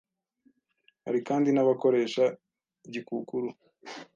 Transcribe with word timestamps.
Hari 1.05 1.19
kandi 1.27 1.49
n’abakoresha 1.51 2.23
gikukuru 2.93 3.47